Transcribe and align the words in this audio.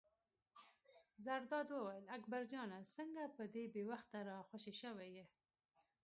زرداد 1.25 1.67
وویل: 1.71 2.05
اکبر 2.17 2.41
جانه 2.51 2.79
څنګه 2.95 3.23
په 3.35 3.43
دې 3.53 3.65
بې 3.73 3.83
وخته 3.91 4.19
را 4.29 4.37
خوشې 4.47 4.73
شوی 4.81 5.09
یې. 5.17 5.25